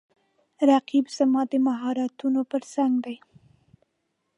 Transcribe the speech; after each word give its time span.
رقیب 0.69 1.05
زما 1.17 1.41
د 1.51 1.53
مهارتونو 1.67 2.41
پر 2.51 2.61
مختګ 2.67 2.91
دی 3.03 3.15